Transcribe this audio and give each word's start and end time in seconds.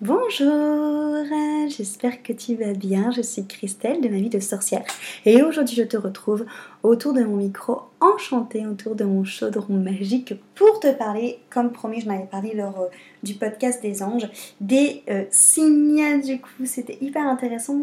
Bonjour, 0.00 1.24
j'espère 1.68 2.20
que 2.24 2.32
tu 2.32 2.56
vas 2.56 2.72
bien. 2.72 3.12
Je 3.12 3.22
suis 3.22 3.46
Christelle 3.46 4.00
de 4.00 4.08
ma 4.08 4.16
vie 4.16 4.28
de 4.28 4.40
sorcière 4.40 4.82
et 5.24 5.40
aujourd'hui 5.44 5.76
je 5.76 5.84
te 5.84 5.96
retrouve 5.96 6.46
autour 6.82 7.12
de 7.12 7.22
mon 7.22 7.36
micro 7.36 7.82
enchanté, 8.00 8.66
autour 8.66 8.96
de 8.96 9.04
mon 9.04 9.22
chaudron 9.22 9.74
magique 9.74 10.34
pour 10.56 10.80
te 10.80 10.92
parler, 10.92 11.38
comme 11.48 11.70
promis, 11.70 12.00
je 12.00 12.08
m'avais 12.08 12.26
parlé 12.26 12.54
lors 12.54 12.80
euh, 12.80 12.86
du 13.22 13.34
podcast 13.34 13.80
des 13.82 14.02
anges, 14.02 14.28
des 14.60 15.04
euh, 15.08 15.24
signes. 15.30 16.20
Du 16.22 16.40
coup, 16.40 16.66
c'était 16.66 16.98
hyper 17.00 17.28
intéressant 17.28 17.78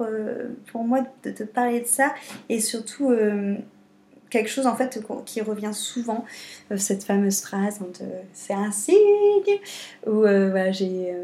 euh, 0.00 0.48
pour 0.72 0.84
moi 0.84 1.00
de 1.24 1.30
te 1.30 1.42
parler 1.42 1.82
de 1.82 1.86
ça 1.86 2.14
et 2.48 2.58
surtout 2.58 3.12
quelque 4.30 4.48
chose 4.48 4.66
en 4.66 4.76
fait 4.76 5.02
qui 5.26 5.40
revient 5.40 5.74
souvent, 5.74 6.24
cette 6.76 7.04
fameuse 7.04 7.40
phrase 7.40 7.80
c'est 8.32 8.54
un 8.54 8.70
signe, 8.70 8.96
où 10.06 10.20
voilà, 10.20 10.72
j'ai 10.72 11.14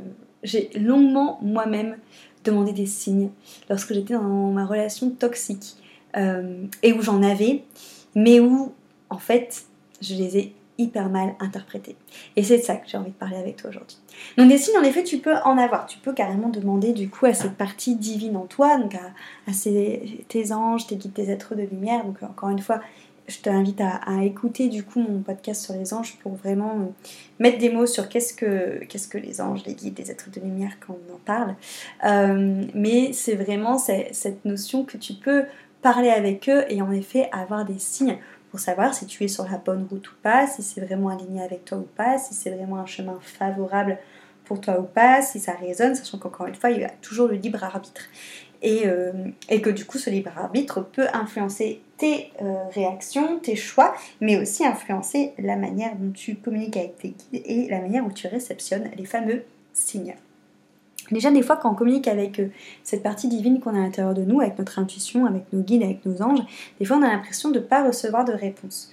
j'ai 0.43 0.71
longuement 0.79 1.39
moi-même 1.43 1.97
demandé 2.45 2.73
des 2.73 2.87
signes 2.87 3.31
lorsque 3.69 3.93
j'étais 3.93 4.15
dans 4.15 4.51
ma 4.51 4.65
relation 4.65 5.11
toxique 5.11 5.77
euh, 6.17 6.65
et 6.83 6.93
où 6.93 7.03
j'en 7.03 7.23
avais, 7.23 7.65
mais 8.15 8.41
où 8.41 8.73
en 9.11 9.19
fait 9.19 9.65
je 10.01 10.15
les 10.15 10.39
ai 10.39 10.55
hyper 10.79 11.09
mal 11.09 11.35
interprétés. 11.41 11.97
Et 12.37 12.43
c'est 12.43 12.59
de 12.59 12.63
ça 12.63 12.77
que 12.77 12.87
j'ai 12.87 12.99
envie 12.99 13.11
de 13.11 13.17
parler 13.17 13.37
avec 13.37 13.57
toi 13.57 13.71
aujourd'hui. 13.71 13.97
Donc 14.37 14.49
des 14.49 14.59
signes, 14.59 14.77
en 14.77 14.83
effet, 14.83 15.03
tu 15.03 15.19
peux 15.19 15.35
en 15.45 15.57
avoir. 15.57 15.87
Tu 15.87 15.99
peux 15.99 16.13
carrément 16.13 16.51
demander 16.51 16.93
du 16.93 17.09
coup 17.09 17.25
à 17.25 17.33
cette 17.33 17.55
partie 17.55 17.97
divine 17.97 18.37
en 18.37 18.45
toi, 18.45 18.77
donc 18.77 18.95
à, 18.95 19.13
à 19.49 19.53
tes 20.29 20.53
anges, 20.53 20.87
tes 20.87 20.97
guides, 20.97 21.15
tes 21.15 21.31
êtres 21.31 21.55
de 21.55 21.63
lumière. 21.63 22.05
Donc 22.05 22.23
encore 22.23 22.51
une 22.51 22.59
fois, 22.59 22.81
je 23.29 23.39
t'invite 23.39 23.81
à, 23.81 24.25
écouter 24.25 24.69
du 24.69 24.85
coup 24.85 25.01
mon 25.01 25.21
podcast 25.21 25.65
sur 25.65 25.75
les 25.75 25.93
anges 25.93 26.17
pour 26.23 26.35
vraiment 26.35 26.73
euh, 26.79 27.09
mettre 27.39 27.59
des 27.59 27.71
mots 27.71 27.87
sur 27.87 28.09
qu'est-ce 28.09 28.35
que, 28.35 28.85
qu'est-ce 28.85 29.09
que 29.09 29.19
les 29.19 29.41
anges, 29.41 29.65
les 29.67 29.75
guides, 29.75 29.99
les 29.99 30.11
êtres 30.11 30.31
de 30.31 30.41
lumière 30.41 30.73
quand 30.85 30.97
on 31.11 31.15
en 31.15 31.19
parle. 31.19 31.55
Euh, 32.05 32.65
mais 32.75 33.13
c'est 33.13 33.35
vraiment 33.35 33.79
cette 33.79 34.45
notion 34.45 34.85
que 34.85 34.97
tu 34.97 35.15
peux 35.15 35.45
parler 35.83 36.11
avec 36.11 36.49
eux 36.49 36.65
et 36.69 36.83
en 36.83 36.93
effet 36.93 37.29
avoir 37.33 37.65
des 37.65 37.79
signes 37.79 38.19
pour 38.51 38.61
savoir 38.61 38.95
si 38.95 39.07
tu 39.07 39.25
es 39.25 39.29
sur 39.29 39.45
la 39.45 39.59
bonne 39.59 39.87
route 39.91 40.09
ou 40.11 40.15
pas, 40.23 40.47
si 40.47 40.63
c'est 40.63 40.81
vraiment 40.81 41.09
aligné 41.09 41.43
avec 41.43 41.65
toi 41.65 41.79
ou 41.79 41.89
pas, 41.97 42.19
si 42.19 42.33
c'est 42.33 42.51
vraiment 42.51 42.79
un 42.79 42.87
chemin 42.87 43.19
favorable 43.21 43.99
pour 44.45 44.61
toi 44.61 44.79
ou 44.81 44.85
pas, 44.85 45.23
si 45.23 45.41
ça 45.41 45.53
résonne, 45.53 45.95
sachant 45.95 46.19
qu'encore 46.19 46.47
une 46.47 46.55
fois, 46.55 46.71
il 46.71 46.81
y 46.81 46.85
a 46.85 46.91
toujours 47.03 47.29
le 47.29 47.35
libre 47.35 47.63
arbitre. 47.65 48.03
Euh, 48.65 49.13
et, 49.49 49.61
que 49.61 49.71
du 49.71 49.85
coup 49.85 49.99
ce 49.99 50.11
libre 50.11 50.31
arbitre 50.37 50.81
peut 50.81 51.07
influencer 51.13 51.81
tes 51.99 52.33
euh, 52.43 52.55
réactions, 52.71 53.39
tes 53.39 53.57
choix, 53.57 53.95
mais 54.21 54.37
aussi 54.37 54.65
influencer 54.65 55.33
la 55.39 55.57
manière 55.57 55.95
dont 55.97 56.13
tu 56.13 56.37
communiques 56.37 56.77
avec 56.77 56.97
tes 56.97 57.09
guides 57.09 57.43
et 57.45 57.69
la 57.69 57.81
manière 57.81 58.07
où 58.07 58.13
tu 58.13 58.27
réceptionnes 58.27 58.91
les 58.97 59.05
fameux 59.05 59.45
signes. 59.73 60.15
Déjà, 61.13 61.31
des 61.31 61.43
fois, 61.43 61.57
quand 61.57 61.71
on 61.71 61.75
communique 61.75 62.09
avec 62.09 62.41
euh, 62.41 62.49
cette 62.83 63.03
partie 63.03 63.29
divine 63.29 63.61
qu'on 63.61 63.75
a 63.75 63.79
à 63.79 63.83
l'intérieur 63.83 64.15
de 64.15 64.23
nous, 64.23 64.41
avec 64.41 64.59
notre 64.59 64.79
intuition, 64.81 65.25
avec 65.25 65.53
nos 65.53 65.61
guides, 65.61 65.85
avec 65.85 66.05
nos 66.05 66.21
anges, 66.21 66.41
des 66.81 66.85
fois, 66.85 66.97
on 66.97 67.03
a 67.03 67.09
l'impression 67.09 67.51
de 67.51 67.61
ne 67.61 67.65
pas 67.65 67.87
recevoir 67.87 68.25
de 68.25 68.33
réponse. 68.33 68.91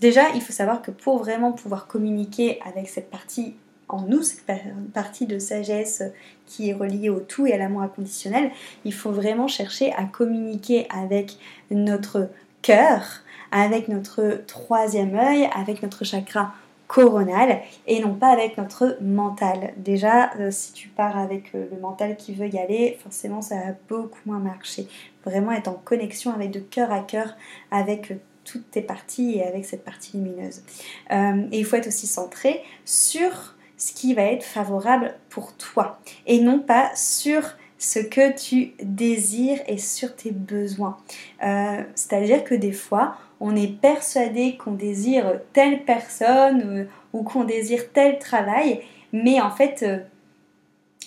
déjà, 0.00 0.28
il 0.34 0.42
faut 0.42 0.52
savoir 0.52 0.82
que 0.82 0.90
pour 0.90 1.18
vraiment 1.18 1.52
pouvoir 1.52 1.86
communiquer 1.86 2.60
avec 2.66 2.88
cette 2.88 3.08
partie 3.10 3.54
en 3.92 4.02
nous, 4.02 4.22
cette 4.22 4.50
partie 4.92 5.26
de 5.26 5.38
sagesse 5.38 6.02
qui 6.46 6.70
est 6.70 6.74
reliée 6.74 7.10
au 7.10 7.20
tout 7.20 7.46
et 7.46 7.52
à 7.52 7.58
l'amour 7.58 7.82
inconditionnel, 7.82 8.50
il 8.84 8.92
faut 8.92 9.12
vraiment 9.12 9.48
chercher 9.48 9.92
à 9.92 10.04
communiquer 10.04 10.86
avec 10.90 11.38
notre 11.70 12.28
cœur, 12.62 13.20
avec 13.50 13.88
notre 13.88 14.42
troisième 14.46 15.14
œil, 15.14 15.48
avec 15.54 15.82
notre 15.82 16.04
chakra 16.04 16.52
coronal 16.92 17.62
et 17.86 18.00
non 18.00 18.14
pas 18.14 18.28
avec 18.28 18.58
notre 18.58 18.98
mental. 19.00 19.72
Déjà, 19.78 20.30
euh, 20.38 20.50
si 20.50 20.74
tu 20.74 20.88
pars 20.88 21.16
avec 21.16 21.54
euh, 21.54 21.66
le 21.72 21.80
mental 21.80 22.16
qui 22.16 22.34
veut 22.34 22.48
y 22.48 22.58
aller, 22.58 22.98
forcément 23.02 23.40
ça 23.40 23.54
va 23.56 23.72
beaucoup 23.88 24.20
moins 24.26 24.38
marcher. 24.38 24.86
Vraiment 25.24 25.52
être 25.52 25.68
en 25.68 25.80
connexion 25.84 26.34
avec 26.34 26.50
de 26.50 26.60
cœur 26.60 26.92
à 26.92 27.00
cœur 27.00 27.34
avec 27.70 28.10
euh, 28.10 28.16
toutes 28.44 28.70
tes 28.70 28.82
parties 28.82 29.36
et 29.36 29.44
avec 29.44 29.64
cette 29.64 29.84
partie 29.84 30.18
lumineuse. 30.18 30.62
et 31.10 31.58
il 31.58 31.64
faut 31.64 31.76
être 31.76 31.86
aussi 31.86 32.08
centré 32.08 32.62
sur 32.84 33.51
ce 33.82 33.92
qui 33.92 34.14
va 34.14 34.22
être 34.22 34.44
favorable 34.44 35.14
pour 35.28 35.56
toi 35.56 35.98
et 36.26 36.40
non 36.40 36.60
pas 36.60 36.94
sur 36.94 37.42
ce 37.78 37.98
que 37.98 38.32
tu 38.38 38.74
désires 38.80 39.58
et 39.66 39.76
sur 39.76 40.14
tes 40.14 40.30
besoins. 40.30 40.98
Euh, 41.42 41.82
c'est-à-dire 41.96 42.44
que 42.44 42.54
des 42.54 42.70
fois, 42.70 43.16
on 43.40 43.56
est 43.56 43.80
persuadé 43.80 44.56
qu'on 44.56 44.70
désire 44.70 45.40
telle 45.52 45.84
personne 45.84 46.62
euh, 46.62 46.84
ou, 47.12 47.24
qu'on 47.24 47.42
désire 47.42 47.90
tel 47.92 48.20
travail, 48.20 48.82
mais 49.12 49.40
en 49.40 49.50
fait, 49.50 49.82
euh, 49.82 49.98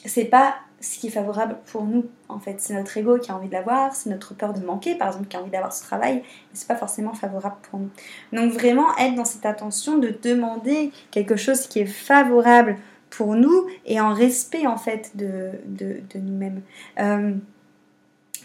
c'est 0.04 0.26
pas 0.26 0.56
ce 0.86 1.00
qui 1.00 1.08
est 1.08 1.12
favorable 1.12 1.58
pour 1.66 1.84
nous. 1.84 2.06
En 2.30 2.40
fait, 2.40 2.58
c'est 2.60 2.74
notre 2.74 2.96
ego 2.98 3.18
qui 3.18 3.32
a 3.32 3.36
envie 3.36 3.48
de 3.48 3.54
l'avoir, 3.54 3.96
c'est 3.96 4.10
notre 4.10 4.36
peur 4.36 4.54
de 4.54 4.64
manquer, 4.64 4.96
par 4.96 5.08
exemple, 5.08 5.28
qui 5.28 5.36
a 5.36 5.42
envie 5.42 5.50
d'avoir 5.50 5.74
ce 5.74 5.84
travail, 5.84 6.18
mais 6.18 6.24
c'est 6.54 6.68
pas 6.68 6.76
forcément 6.76 7.14
favorable 7.14 7.56
pour 7.70 7.80
nous. 7.80 7.90
Donc 8.34 8.52
vraiment 8.52 8.96
être 8.98 9.16
dans 9.16 9.26
cette 9.26 9.46
attention 9.46 9.98
de 9.98 10.16
demander 10.22 10.92
quelque 11.12 11.36
chose 11.36 11.68
qui 11.68 11.80
est 11.80 11.86
favorable 11.86 12.78
pour 13.10 13.36
nous 13.36 13.68
et 13.86 14.00
en 14.00 14.14
respect 14.14 14.68
en 14.68 14.78
fait 14.78 15.12
de, 15.16 15.52
de, 15.66 16.20
nous-mêmes. 16.20 16.62
Euh, 17.00 17.34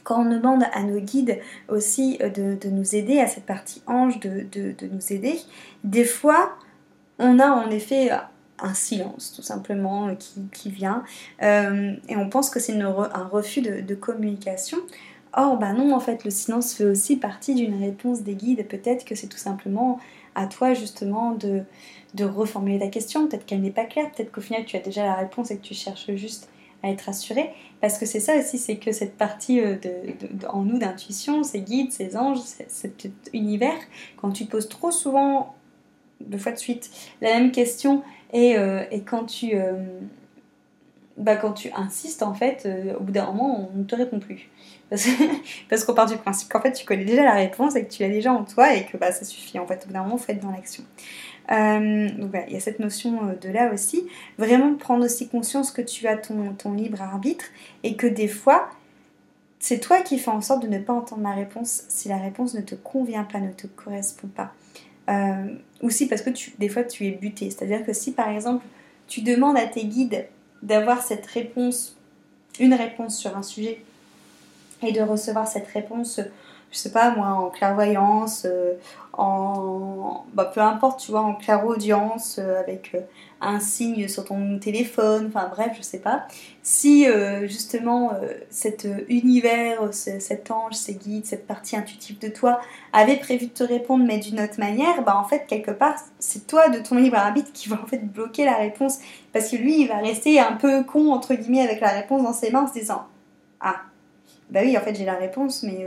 quand 0.02 0.22
on 0.22 0.30
demande 0.30 0.62
à 0.72 0.82
nos 0.82 1.00
guides 1.00 1.40
aussi 1.68 2.18
euh, 2.22 2.30
de, 2.30 2.54
de, 2.54 2.70
nous 2.70 2.94
aider, 2.94 3.20
à 3.20 3.26
cette 3.26 3.44
partie 3.44 3.82
ange 3.86 4.18
de, 4.20 4.46
de 4.50 4.86
nous 4.86 5.12
aider, 5.12 5.38
des 5.84 6.04
fois 6.04 6.56
on 7.18 7.38
a 7.38 7.50
en 7.50 7.68
effet 7.70 8.10
un 8.62 8.74
silence 8.74 9.32
tout 9.34 9.42
simplement 9.42 10.08
euh, 10.08 10.14
qui, 10.14 10.42
qui 10.52 10.70
vient 10.70 11.02
euh, 11.42 11.94
et 12.08 12.16
on 12.16 12.28
pense 12.28 12.50
que 12.50 12.60
c'est 12.60 12.78
un 12.80 13.28
refus 13.30 13.62
de, 13.62 13.94
communication. 13.94 14.78
Or, 15.32 15.58
bah 15.58 15.72
non, 15.72 15.94
en 15.94 16.00
fait, 16.00 16.24
le 16.24 16.30
silence 16.30 16.74
fait 16.74 16.84
aussi 16.84 17.16
partie 17.16 17.54
d'une 17.54 17.80
réponse 17.80 18.22
des 18.22 18.34
guides. 18.34 18.66
Peut-être 18.66 19.04
que 19.04 19.14
c'est 19.14 19.28
tout 19.28 19.38
simplement 19.38 20.00
à 20.34 20.46
toi 20.46 20.74
justement 20.74 21.32
de, 21.32 21.62
de 22.14 22.24
reformuler 22.24 22.80
ta 22.80 22.88
question. 22.88 23.28
Peut-être 23.28 23.46
qu'elle 23.46 23.60
n'est 23.60 23.70
pas 23.70 23.84
claire. 23.84 24.10
Peut-être 24.10 24.32
qu'au 24.32 24.40
final, 24.40 24.64
tu 24.64 24.76
as 24.76 24.80
déjà 24.80 25.04
la 25.04 25.14
réponse 25.14 25.50
et 25.50 25.56
que 25.56 25.62
tu 25.62 25.74
cherches 25.74 26.10
juste 26.14 26.48
à 26.82 26.88
être 26.90 27.02
rassuré. 27.02 27.50
Parce 27.80 27.98
que 27.98 28.06
c'est 28.06 28.20
ça 28.20 28.36
aussi, 28.36 28.58
c'est 28.58 28.76
que 28.76 28.92
cette 28.92 29.16
partie 29.16 29.60
euh, 29.60 29.76
de, 29.76 30.46
en 30.48 30.62
nous 30.62 30.78
d'intuition, 30.78 31.42
ces 31.42 31.60
guides, 31.60 31.92
ces 31.92 32.16
anges, 32.16 32.40
cet 32.68 33.10
univers, 33.32 33.78
quand 34.16 34.30
tu 34.30 34.46
poses 34.46 34.68
trop 34.68 34.90
souvent, 34.90 35.54
deux 36.20 36.38
fois 36.38 36.52
de 36.52 36.58
suite, 36.58 36.90
la 37.20 37.34
même 37.38 37.52
question 37.52 38.02
euh, 38.34 38.84
et, 38.90 39.02
quand 39.02 39.24
tu 39.24 39.50
euh, 39.54 39.72
bah, 41.16 41.36
quand 41.36 41.52
tu 41.52 41.70
insistes, 41.74 42.22
en 42.22 42.34
fait, 42.34 42.62
euh, 42.66 42.96
au 42.98 43.02
bout 43.02 43.12
d'un 43.12 43.26
moment, 43.26 43.70
on 43.74 43.78
ne 43.78 43.84
te 43.84 43.94
répond 43.94 44.20
plus. 44.20 44.48
Parce, 45.68 45.84
qu'on 45.84 45.94
part 45.94 46.06
du 46.06 46.16
principe 46.16 46.48
qu'en 46.48 46.60
fait, 46.60 46.72
tu 46.72 46.84
connais 46.84 47.04
déjà 47.04 47.22
la 47.22 47.34
réponse 47.34 47.76
et 47.76 47.84
que 47.84 47.90
tu 47.90 48.02
l'as 48.02 48.08
déjà 48.08 48.32
en 48.32 48.44
toi 48.44 48.74
et 48.74 48.86
que 48.86 48.96
bah, 48.96 49.12
ça 49.12 49.24
suffit. 49.24 49.58
En 49.58 49.66
fait, 49.66 49.82
au 49.84 49.86
bout 49.88 49.92
d'un 49.92 50.02
moment, 50.02 50.16
faut 50.16 50.32
être 50.32 50.40
dans 50.40 50.50
l'action. 50.50 50.84
donc 51.48 52.30
voilà, 52.30 52.46
il 52.48 52.52
y 52.52 52.56
a 52.56 52.60
cette 52.60 52.80
notion 52.80 53.36
de 53.40 53.48
là 53.48 53.72
aussi. 53.72 54.06
Vraiment 54.38 54.74
prendre 54.74 55.04
aussi 55.04 55.28
conscience 55.28 55.70
que 55.70 55.82
tu 55.82 56.08
as 56.08 56.16
ton, 56.16 56.54
ton 56.54 56.72
libre 56.72 57.02
arbitre 57.02 57.44
et 57.84 57.94
que 57.94 58.06
des 58.06 58.28
fois, 58.28 58.68
c'est 59.60 59.78
toi 59.78 60.00
qui 60.00 60.18
fais 60.18 60.30
en 60.30 60.40
sorte 60.40 60.62
de 60.62 60.68
ne 60.68 60.78
pas 60.78 60.94
entendre 60.94 61.22
ma 61.22 61.34
réponse 61.34 61.84
si 61.88 62.08
la 62.08 62.16
réponse 62.16 62.54
ne 62.54 62.62
te 62.62 62.74
convient 62.74 63.24
pas, 63.24 63.38
ne 63.38 63.52
te 63.52 63.66
correspond 63.66 64.28
pas. 64.28 64.52
Euh, 65.08 65.54
aussi 65.82 66.06
parce 66.06 66.22
que 66.22 66.30
des 66.58 66.68
fois 66.68 66.84
tu 66.84 67.06
es 67.06 67.10
buté. 67.10 67.50
C'est-à-dire 67.50 67.84
que 67.84 67.92
si 67.92 68.12
par 68.12 68.28
exemple 68.28 68.64
tu 69.08 69.22
demandes 69.22 69.56
à 69.56 69.66
tes 69.66 69.84
guides 69.84 70.26
d'avoir 70.62 71.02
cette 71.02 71.26
réponse, 71.26 71.96
une 72.58 72.74
réponse 72.74 73.18
sur 73.18 73.36
un 73.36 73.42
sujet, 73.42 73.82
et 74.82 74.92
de 74.92 75.00
recevoir 75.00 75.46
cette 75.46 75.66
réponse, 75.68 76.20
je 76.70 76.78
sais 76.78 76.92
pas 76.92 77.14
moi, 77.14 77.28
en 77.28 77.50
clairvoyance, 77.50 78.46
euh, 78.46 78.74
en. 79.12 80.24
Bah, 80.34 80.50
peu 80.52 80.60
importe, 80.60 81.00
tu 81.00 81.10
vois, 81.10 81.22
en 81.22 81.34
clairaudience, 81.34 82.38
euh, 82.38 82.60
avec 82.60 82.94
un 83.40 83.58
signe 83.58 84.06
sur 84.06 84.24
ton 84.24 84.58
téléphone, 84.58 85.26
enfin 85.28 85.48
bref, 85.50 85.72
je 85.76 85.82
sais 85.82 85.98
pas. 85.98 86.26
Si 86.62 87.08
euh, 87.08 87.46
justement 87.48 88.12
euh, 88.12 88.34
cet 88.50 88.84
euh, 88.84 89.04
univers, 89.08 89.92
cet 89.92 90.50
ange, 90.50 90.74
ces 90.74 90.94
guides, 90.94 91.24
cette 91.24 91.46
partie 91.46 91.76
intuitive 91.76 92.18
de 92.18 92.28
toi 92.28 92.60
avait 92.92 93.16
prévu 93.16 93.46
de 93.46 93.52
te 93.52 93.64
répondre 93.64 94.04
mais 94.06 94.18
d'une 94.18 94.40
autre 94.40 94.58
manière, 94.58 95.02
bah 95.02 95.16
en 95.16 95.24
fait 95.24 95.46
quelque 95.46 95.70
part 95.70 95.94
c'est 96.18 96.46
toi 96.46 96.68
de 96.68 96.80
ton 96.80 96.96
libre 96.96 97.16
arbitre 97.16 97.50
qui 97.52 97.68
va 97.70 97.80
en 97.82 97.86
fait 97.86 98.04
bloquer 98.04 98.44
la 98.44 98.56
réponse 98.56 98.98
parce 99.32 99.48
que 99.50 99.56
lui 99.56 99.80
il 99.80 99.88
va 99.88 99.96
rester 99.98 100.38
un 100.38 100.52
peu 100.52 100.84
con 100.84 101.10
entre 101.12 101.34
guillemets 101.34 101.62
avec 101.62 101.80
la 101.80 101.90
réponse 101.90 102.22
dans 102.22 102.34
ses 102.34 102.50
mains 102.50 102.64
en 102.64 102.66
se 102.66 102.74
disant 102.74 103.06
ah 103.60 103.76
bah 104.50 104.60
oui 104.62 104.76
en 104.76 104.80
fait 104.80 104.94
j'ai 104.94 105.06
la 105.06 105.16
réponse 105.16 105.62
mais 105.62 105.86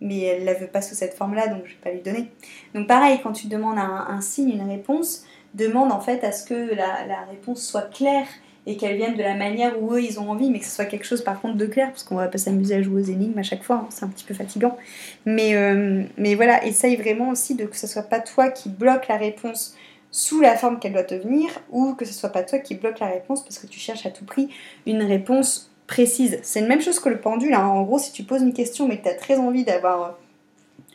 mais 0.00 0.20
elle 0.20 0.44
la 0.44 0.54
veut 0.54 0.66
pas 0.66 0.82
sous 0.82 0.94
cette 0.94 1.14
forme 1.14 1.34
là 1.34 1.48
donc 1.48 1.62
je 1.64 1.70
vais 1.72 1.80
pas 1.82 1.90
lui 1.90 2.00
donner. 2.00 2.30
Donc 2.74 2.86
pareil 2.86 3.20
quand 3.22 3.32
tu 3.32 3.46
demandes 3.46 3.78
un, 3.78 4.06
un 4.08 4.20
signe, 4.20 4.50
une 4.50 4.68
réponse 4.68 5.26
demande 5.56 5.90
en 5.90 6.00
fait 6.00 6.22
à 6.22 6.32
ce 6.32 6.44
que 6.44 6.74
la, 6.74 7.24
réponse 7.30 7.62
soit 7.62 7.90
claire 7.90 8.26
et 8.66 8.76
qu'elle 8.76 8.96
vienne 8.96 9.16
de 9.16 9.22
la 9.22 9.34
manière 9.34 9.80
où 9.80 9.94
eux 9.94 10.02
ils 10.02 10.18
ont 10.18 10.30
envie, 10.30 10.50
mais 10.50 10.58
que 10.58 10.64
ce 10.64 10.72
soit 10.72 10.86
quelque 10.86 11.06
chose 11.06 11.22
par 11.22 11.40
contre 11.40 11.56
de 11.56 11.66
clair, 11.66 11.88
parce 11.88 12.02
qu'on 12.02 12.16
va 12.16 12.28
pas 12.28 12.38
s'amuser 12.38 12.74
à 12.74 12.82
jouer 12.82 13.00
aux 13.00 13.04
énigmes 13.04 13.38
à 13.38 13.44
chaque 13.44 13.62
fois, 13.62 13.76
hein, 13.76 13.86
c'est 13.90 14.04
un 14.04 14.08
petit 14.08 14.24
peu 14.24 14.34
fatigant. 14.34 14.76
Mais, 15.24 15.54
euh, 15.54 16.02
mais 16.18 16.34
voilà, 16.34 16.64
essaye 16.64 16.96
vraiment 16.96 17.30
aussi 17.30 17.54
de 17.54 17.64
que 17.64 17.76
ce 17.76 17.86
soit 17.86 18.02
pas 18.02 18.20
toi 18.20 18.50
qui 18.50 18.68
bloque 18.68 19.08
la 19.08 19.16
réponse 19.16 19.76
sous 20.10 20.40
la 20.40 20.56
forme 20.56 20.78
qu'elle 20.80 20.94
doit 20.94 21.04
te 21.04 21.14
venir 21.14 21.48
ou 21.70 21.94
que 21.94 22.04
ce 22.04 22.12
soit 22.12 22.30
pas 22.30 22.42
toi 22.42 22.58
qui 22.58 22.74
bloque 22.74 22.98
la 23.00 23.08
réponse 23.08 23.44
parce 23.44 23.58
que 23.58 23.66
tu 23.66 23.78
cherches 23.78 24.06
à 24.06 24.10
tout 24.10 24.24
prix 24.24 24.48
une 24.86 25.02
réponse 25.02 25.70
précise. 25.86 26.38
C'est 26.42 26.60
la 26.60 26.68
même 26.68 26.80
chose 26.80 26.98
que 26.98 27.08
le 27.08 27.20
pendule. 27.20 27.54
En 27.54 27.82
gros, 27.82 27.98
si 27.98 28.12
tu 28.12 28.24
poses 28.24 28.42
une 28.42 28.52
question 28.52 28.88
mais 28.88 28.98
que 28.98 29.04
tu 29.04 29.08
as 29.08 29.14
très 29.14 29.36
envie 29.38 29.64
d'avoir 29.64 30.18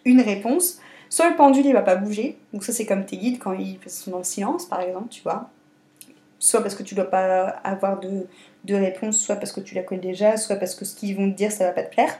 une 0.05 0.21
réponse, 0.21 0.79
soit 1.09 1.29
le 1.29 1.35
pendule 1.35 1.65
il 1.65 1.73
va 1.73 1.81
pas 1.81 1.95
bouger, 1.95 2.37
donc 2.53 2.63
ça 2.63 2.73
c'est 2.73 2.85
comme 2.85 3.05
tes 3.05 3.17
guides 3.17 3.39
quand 3.39 3.53
ils 3.53 3.79
sont 3.87 4.11
dans 4.11 4.17
le 4.19 4.23
silence 4.23 4.65
par 4.65 4.81
exemple, 4.81 5.09
tu 5.09 5.21
vois. 5.21 5.49
Soit 6.39 6.61
parce 6.61 6.75
que 6.75 6.83
tu 6.83 6.95
dois 6.95 7.05
pas 7.05 7.47
avoir 7.63 7.99
de, 7.99 8.25
de 8.65 8.75
réponse, 8.75 9.19
soit 9.19 9.35
parce 9.35 9.51
que 9.51 9.61
tu 9.61 9.75
la 9.75 9.83
connais 9.83 10.01
déjà, 10.01 10.37
soit 10.37 10.55
parce 10.55 10.73
que 10.73 10.85
ce 10.85 10.95
qu'ils 10.95 11.15
vont 11.15 11.29
te 11.31 11.35
dire 11.35 11.51
ça 11.51 11.65
va 11.65 11.71
pas 11.71 11.83
te 11.83 11.91
plaire. 11.93 12.19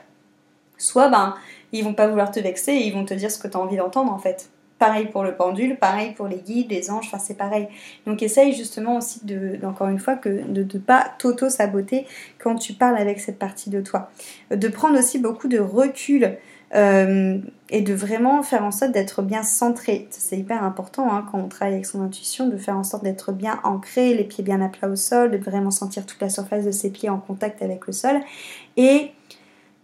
Soit 0.78 1.08
ben 1.08 1.34
ils 1.72 1.84
vont 1.84 1.94
pas 1.94 2.06
vouloir 2.06 2.30
te 2.30 2.40
vexer 2.40 2.72
et 2.72 2.86
ils 2.86 2.92
vont 2.92 3.04
te 3.04 3.14
dire 3.14 3.30
ce 3.30 3.38
que 3.38 3.48
tu 3.48 3.56
as 3.56 3.60
envie 3.60 3.76
d'entendre 3.76 4.12
en 4.12 4.18
fait. 4.18 4.50
Pareil 4.82 5.06
pour 5.06 5.22
le 5.22 5.36
pendule, 5.36 5.76
pareil 5.76 6.10
pour 6.10 6.26
les 6.26 6.38
guides, 6.38 6.72
les 6.72 6.90
anges, 6.90 7.06
enfin 7.06 7.20
c'est 7.20 7.36
pareil. 7.36 7.68
Donc 8.04 8.20
essaye 8.20 8.52
justement 8.52 8.96
aussi 8.96 9.24
de, 9.24 9.60
encore 9.64 9.86
une 9.86 10.00
fois, 10.00 10.16
que 10.16 10.28
de 10.28 10.62
ne 10.64 10.80
pas 10.80 11.06
t'auto-saboter 11.20 12.04
quand 12.40 12.56
tu 12.56 12.72
parles 12.72 12.96
avec 12.96 13.20
cette 13.20 13.38
partie 13.38 13.70
de 13.70 13.80
toi. 13.80 14.10
De 14.50 14.66
prendre 14.66 14.98
aussi 14.98 15.20
beaucoup 15.20 15.46
de 15.46 15.60
recul 15.60 16.36
euh, 16.74 17.38
et 17.70 17.80
de 17.80 17.94
vraiment 17.94 18.42
faire 18.42 18.64
en 18.64 18.72
sorte 18.72 18.90
d'être 18.90 19.22
bien 19.22 19.44
centré. 19.44 20.08
C'est 20.10 20.36
hyper 20.36 20.64
important 20.64 21.06
hein, 21.12 21.24
quand 21.30 21.38
on 21.38 21.46
travaille 21.46 21.74
avec 21.74 21.86
son 21.86 22.02
intuition, 22.02 22.48
de 22.48 22.56
faire 22.56 22.76
en 22.76 22.82
sorte 22.82 23.04
d'être 23.04 23.30
bien 23.30 23.60
ancré, 23.62 24.14
les 24.14 24.24
pieds 24.24 24.42
bien 24.42 24.60
à 24.60 24.68
plat 24.68 24.88
au 24.88 24.96
sol, 24.96 25.30
de 25.30 25.38
vraiment 25.38 25.70
sentir 25.70 26.06
toute 26.06 26.20
la 26.20 26.28
surface 26.28 26.64
de 26.64 26.72
ses 26.72 26.90
pieds 26.90 27.08
en 27.08 27.18
contact 27.18 27.62
avec 27.62 27.86
le 27.86 27.92
sol. 27.92 28.16
Et 28.76 29.12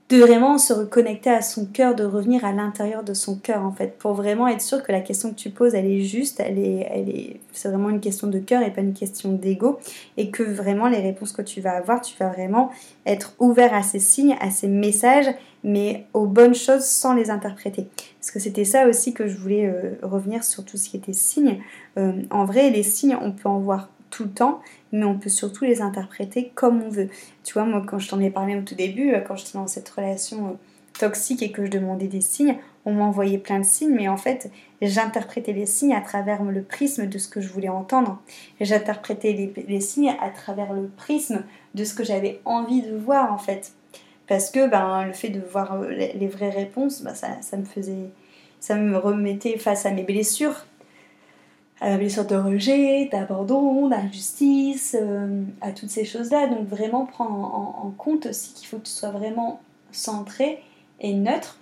de 0.09 0.17
vraiment 0.17 0.57
se 0.57 0.73
reconnecter 0.73 1.29
à 1.29 1.43
son 1.43 1.67
cœur, 1.67 1.95
de 1.95 2.05
revenir 2.05 2.45
à 2.45 2.53
l'intérieur 2.53 3.03
de 3.05 3.13
son 3.13 3.37
cœur 3.37 3.63
en 3.63 3.73
fait, 3.73 3.99
pour 3.99 4.15
vraiment 4.15 4.49
être 4.49 4.63
sûr 4.63 4.83
que 4.83 4.91
la 4.91 5.01
question 5.01 5.31
que 5.31 5.35
tu 5.35 5.51
poses, 5.51 5.75
elle 5.75 5.85
est 5.85 6.01
juste, 6.01 6.41
elle 6.41 6.59
est, 6.59 7.41
c'est 7.53 7.69
vraiment 7.69 7.91
une 7.91 8.01
question 8.01 8.27
de 8.27 8.39
cœur 8.39 8.63
et 8.63 8.73
pas 8.73 8.81
une 8.81 8.95
question 8.95 9.33
d'ego, 9.33 9.79
et 10.17 10.31
que 10.31 10.43
vraiment 10.43 10.89
les 10.89 11.01
réponses 11.01 11.33
que 11.33 11.43
tu 11.43 11.61
vas 11.61 11.73
avoir, 11.73 12.01
tu 12.01 12.17
vas 12.19 12.29
vraiment 12.31 12.71
être 13.05 13.35
ouvert 13.39 13.75
à 13.75 13.83
ces 13.83 13.99
signes, 13.99 14.37
à 14.41 14.51
ces 14.51 14.69
messages, 14.69 15.29
mais 15.63 16.07
aux 16.15 16.27
bonnes 16.27 16.55
choses 16.55 16.85
sans 16.85 17.13
les 17.13 17.31
interpréter. 17.31 17.89
Parce 18.19 18.31
que 18.31 18.39
c'était 18.39 18.65
ça 18.65 18.89
aussi 18.89 19.13
que 19.13 19.27
je 19.27 19.37
voulais 19.37 19.67
euh, 19.67 19.99
revenir 20.03 20.45
sur 20.45 20.65
tout 20.65 20.77
ce 20.77 20.89
qui 20.89 20.97
était 20.97 21.13
signes. 21.13 21.59
Euh, 21.99 22.13
en 22.31 22.45
vrai, 22.45 22.71
les 22.71 22.83
signes, 22.83 23.19
on 23.21 23.33
peut 23.33 23.49
en 23.49 23.59
voir 23.59 23.91
tout 24.11 24.25
le 24.25 24.31
temps, 24.31 24.61
mais 24.93 25.05
on 25.05 25.19
peut 25.19 25.29
surtout 25.29 25.65
les 25.65 25.83
interpréter 25.83 26.53
comme 26.55 26.83
on 26.83 26.89
veut. 26.89 27.09
Tu 27.45 27.55
vois, 27.55 27.65
moi, 27.65 27.83
quand 27.87 27.99
je 27.99 28.09
t'en 28.09 28.21
ai 28.21 28.31
parlé 28.31 28.57
au 28.57 28.63
tout 28.63 28.75
début, 28.75 29.13
euh, 29.13 29.21
quand 29.21 29.37
j'étais 29.37 29.59
dans 29.59 29.67
cette 29.67 29.89
relation 29.89 30.49
euh, 30.49 30.53
toxique 30.99 31.43
et 31.43 31.53
que 31.53 31.65
je 31.65 31.71
demandais 31.71 32.09
des 32.09 32.21
signes, 32.21 32.57
on 32.85 32.93
m'envoyait 32.93 33.39
plein 33.39 33.59
de 33.59 33.65
signes, 33.65 33.95
mais 33.95 34.09
en 34.09 34.17
fait, 34.17 34.51
j'interprétais 34.81 35.53
les 35.53 35.67
signes 35.67 35.95
à 35.95 36.01
travers 36.01 36.43
le 36.43 36.63
prisme 36.63 37.07
de 37.07 37.19
ce 37.19 37.29
que 37.29 37.41
je 37.41 37.49
voulais 37.49 37.69
entendre. 37.69 38.21
J'interprétais 38.61 39.53
les, 39.69 39.81
signes 39.81 40.15
à 40.21 40.31
travers 40.31 40.73
le 40.73 40.89
prisme 40.89 41.45
de 41.75 41.85
ce 41.85 41.95
que 41.95 42.05
j'avais 42.05 42.41
envie 42.45 42.83
de 42.83 42.97
voir, 42.97 43.33
en 43.33 43.39
fait. 43.39 43.73
Parce 44.27 44.51
que 44.51 44.69
ben, 44.69 45.05
le 45.07 45.13
fait 45.13 45.29
de 45.29 45.41
voir 45.41 45.75
euh, 45.75 45.89
les, 45.91 46.29
vraies 46.29 46.51
réponses, 46.51 47.03
ben, 47.03 47.15
ça, 47.15 47.29
ça 47.43 47.57
me 47.57 47.65
faisait 47.65 48.11
ça 48.61 48.75
me 48.75 48.97
remettait 48.97 49.59
face 49.59 49.87
à 49.87 49.91
mes 49.91 50.03
blessures 50.03 50.67
à 51.81 51.91
la 51.91 51.97
blessure 51.97 52.27
de 52.27 52.35
rejet, 52.35 53.07
d'abandon, 53.07 53.89
d'injustice, 53.89 54.97
euh, 55.01 55.45
à 55.61 55.73
toutes 55.73 55.91
ces 55.91 56.05
choses-là. 56.05 56.49
Donc 56.49 56.67
vraiment 56.67 57.07
prendre 57.07 57.35
en, 57.35 57.93
compte 57.97 58.27
aussi 58.27 58.53
qu'il 58.55 58.67
faut 58.67 58.79
que 58.79 58.87
tu 58.87 58.93
sois 58.93 59.11
vraiment 59.11 59.61
centré 59.93 60.63
et 61.01 61.15
neutre 61.15 61.59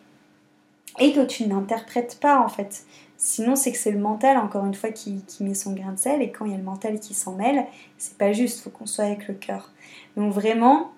et 0.99 1.13
que 1.13 1.25
tu 1.25 1.47
n'interprètes 1.47 2.19
pas 2.21 2.41
en 2.41 2.49
fait. 2.49 2.85
Sinon 3.19 3.57
c'est 3.57 3.73
que 3.73 3.79
c'est 3.79 3.91
le 3.91 3.99
mental 3.99 4.37
encore 4.39 4.65
une 4.65 4.75
fois 4.75 4.91
qui, 4.91 5.23
qui, 5.27 5.45
met 5.45 5.55
son 5.55 5.73
grain 5.73 5.93
de 5.93 5.99
sel 5.99 6.23
et 6.23 6.31
quand 6.31 6.45
il 6.45 6.53
y 6.53 6.55
a 6.55 6.59
le 6.59 6.63
mental 6.63 6.99
qui 6.99 7.15
s'en 7.15 7.33
mêle, 7.33 7.67
c'est 7.99 8.17
pas 8.17 8.33
juste, 8.33 8.61
faut 8.61 8.71
qu'on 8.71 8.87
soit 8.87 9.05
avec 9.05 9.29
le 9.29 9.35
cœur. 9.35 9.73
Donc 10.17 10.33
vraiment, 10.33 10.93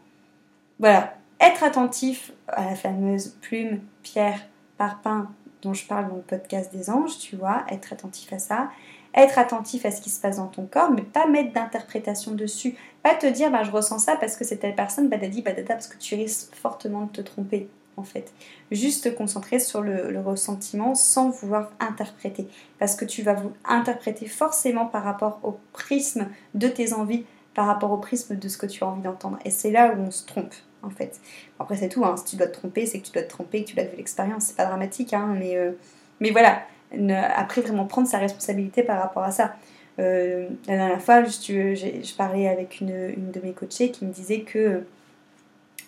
voilà, 0.79 1.15
être 1.41 1.63
attentif 1.63 2.33
à 2.49 2.65
la 2.65 2.75
fameuse 2.77 3.37
plume, 3.41 3.81
pierre, 4.03 4.41
parpaing 4.77 5.29
dont 5.63 5.75
je 5.75 5.87
parle 5.87 6.09
dans 6.09 6.17
le 6.17 6.23
podcast 6.23 6.73
des 6.73 6.89
anges, 6.89 7.19
tu 7.19 7.37
vois, 7.37 7.65
être 7.69 7.93
attentif 7.93 8.33
à 8.33 8.39
ça 8.39 8.71
être 9.15 9.39
attentif 9.39 9.85
à 9.85 9.91
ce 9.91 10.01
qui 10.01 10.11
se 10.11 10.21
passe 10.21 10.37
dans 10.37 10.47
ton 10.47 10.67
corps, 10.67 10.91
mais 10.91 11.03
pas 11.03 11.27
mettre 11.27 11.53
d'interprétation 11.53 12.33
dessus. 12.33 12.77
Pas 13.03 13.15
te 13.15 13.27
dire, 13.27 13.51
bah, 13.51 13.63
je 13.63 13.71
ressens 13.71 13.99
ça 13.99 14.17
parce 14.17 14.37
que 14.37 14.45
c'est 14.45 14.57
telle 14.57 14.75
personne, 14.75 15.09
badadi, 15.09 15.43
badada, 15.43 15.75
parce 15.75 15.89
que 15.89 15.99
tu 15.99 16.15
risques 16.15 16.55
fortement 16.55 17.07
de 17.07 17.11
te 17.11 17.21
tromper, 17.21 17.69
en 17.97 18.05
fait. 18.05 18.33
Juste 18.71 19.05
te 19.05 19.09
concentrer 19.09 19.59
sur 19.59 19.81
le, 19.81 20.21
ressentiment 20.21 20.95
sans 20.95 21.31
vouloir 21.31 21.73
interpréter. 21.81 22.49
Parce 22.79 22.97
que 22.97 23.05
tu 23.05 23.23
vas 23.23 23.35
vous 23.35 23.53
interpréter 23.65 24.27
forcément 24.27 24.87
par 24.87 25.05
rapport 25.05 25.41
au 25.43 25.59
prisme 25.73 26.29
de 26.55 26.69
tes 26.69 26.93
envies, 26.93 27.25
par 27.55 27.67
rapport 27.67 27.91
au 27.91 27.99
prisme 27.99 28.37
de 28.37 28.49
ce 28.49 28.59
que 28.59 28.67
tu 28.67 28.85
as 28.85 28.87
envie 28.87 29.03
d'entendre. 29.03 29.39
Et 29.45 29.51
c'est 29.51 29.71
là 29.71 29.95
où 29.95 30.01
on 30.01 30.11
se 30.11 30.27
trompe, 30.27 30.55
en 30.83 30.91
fait. 30.91 31.21
Après, 31.59 31.77
c'est 31.77 31.89
tout, 31.89 32.05
hein. 32.05 32.17
si 32.17 32.25
tu 32.25 32.37
dois 32.37 32.47
te 32.47 32.59
tromper, 32.59 32.87
c'est 32.87 33.01
que 33.01 33.07
tu 33.07 33.13
dois 33.13 33.23
te 33.23 33.31
tromper, 33.31 33.65
que 33.65 33.71
tu 33.71 33.77
l'as 33.77 33.85
vu 33.85 33.97
l'expérience. 33.97 34.45
C'est 34.45 34.57
pas 34.57 34.67
dramatique, 34.67 35.13
hein, 35.13 35.35
mais, 35.37 35.57
euh, 35.57 35.73
mais 36.21 36.31
voilà 36.31 36.63
après 36.93 37.61
vraiment 37.61 37.87
prendre 37.87 38.09
sa 38.09 38.19
responsabilité 38.19 38.83
par 38.83 39.01
rapport 39.01 39.23
à 39.23 39.31
ça. 39.31 39.55
Euh, 39.99 40.49
la 40.67 40.77
dernière 40.77 41.03
fois, 41.03 41.25
je, 41.25 42.17
parlais 42.17 42.49
avec 42.49 42.81
une, 42.81 43.13
une, 43.17 43.31
de 43.31 43.41
mes 43.41 43.53
coachées 43.53 43.91
qui 43.91 44.05
me 44.05 44.13
disait 44.13 44.41
que 44.41 44.59
euh, 44.59 44.81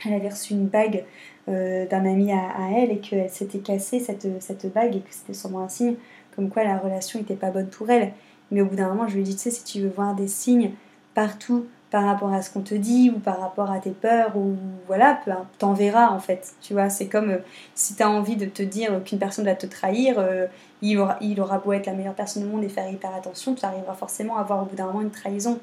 elle 0.05 0.15
avait 0.15 0.29
reçu 0.29 0.55
une 0.55 0.67
bague 0.67 1.05
euh, 1.49 1.87
d'un 1.87 2.05
ami 2.05 2.33
à, 2.33 2.53
elle 2.77 2.91
et 2.91 2.99
qu'elle 2.99 3.31
s'était 3.31 3.59
cassée 3.59 4.01
cette, 4.01 4.27
cette 4.43 4.73
bague 4.73 4.97
et 4.97 5.01
que 5.01 5.11
c'était 5.11 5.35
sûrement 5.35 5.61
un 5.61 5.69
signe 5.69 5.95
comme 6.35 6.49
quoi 6.49 6.65
la 6.65 6.79
relation 6.79 7.19
n'était 7.19 7.35
pas 7.35 7.51
bonne 7.51 7.69
pour 7.69 7.91
elle. 7.91 8.13
Mais 8.51 8.63
au 8.63 8.67
bout 8.67 8.77
d'un 8.77 8.89
moment, 8.89 9.07
je 9.07 9.15
lui 9.15 9.21
ai 9.21 9.25
dit, 9.25 9.37
tu 9.37 9.43
sais, 9.43 9.51
si 9.51 9.65
tu 9.65 9.81
veux 9.81 9.89
voir 9.89 10.15
des 10.15 10.29
signes 10.29 10.73
partout 11.15 11.67
par 11.91 12.05
rapport 12.05 12.33
à 12.33 12.41
ce 12.41 12.51
qu'on 12.51 12.61
te 12.61 12.75
dit 12.75 13.11
ou 13.15 13.19
par 13.19 13.41
rapport 13.41 13.71
à 13.71 13.81
tes 13.81 13.91
peurs 13.91 14.37
ou 14.37 14.57
voilà, 14.87 15.21
t'en 15.59 15.73
verras 15.73 16.11
en 16.11 16.21
fait. 16.21 16.53
Tu 16.61 16.73
vois, 16.73 16.89
c'est 16.89 17.09
comme 17.09 17.31
euh, 17.31 17.39
si 17.75 17.97
tu 17.97 18.03
as 18.03 18.11
envie 18.11 18.37
de 18.37 18.47
te 18.47 18.63
dire 18.63 19.03
qu'une 19.05 19.19
personne 19.19 19.45
va 19.45 19.55
te 19.55 19.67
trahir, 19.67 20.19
euh, 20.19 20.47
il, 20.83 20.99
aura, 20.99 21.17
il 21.21 21.41
aura 21.41 21.59
beau 21.59 21.73
être 21.73 21.87
la 21.87 21.93
meilleure 21.93 22.15
personne 22.15 22.45
du 22.45 22.49
monde 22.49 22.63
et 22.63 22.69
faire 22.69 22.89
hyper 22.89 23.15
attention, 23.15 23.55
tu 23.55 23.65
arriveras 23.65 23.95
forcément 23.95 24.37
à 24.37 24.41
avoir 24.41 24.63
au 24.63 24.67
bout 24.67 24.77
d'un 24.77 24.87
moment 24.87 25.01
une 25.01 25.11
trahison. 25.11 25.59